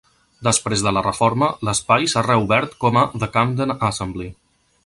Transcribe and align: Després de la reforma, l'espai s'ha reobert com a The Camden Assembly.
Després 0.45 0.83
de 0.85 0.93
la 0.97 1.03
reforma, 1.07 1.51
l'espai 1.69 2.09
s'ha 2.15 2.25
reobert 2.31 2.75
com 2.85 3.01
a 3.03 3.07
The 3.25 3.33
Camden 3.39 3.79
Assembly. 3.93 4.33